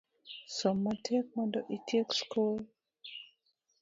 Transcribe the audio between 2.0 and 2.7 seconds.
sikul